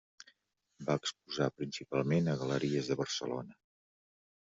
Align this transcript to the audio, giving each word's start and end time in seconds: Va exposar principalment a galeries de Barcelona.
Va 0.87 0.95
exposar 1.01 1.51
principalment 1.59 2.35
a 2.35 2.39
galeries 2.43 2.93
de 2.93 3.03
Barcelona. 3.07 3.61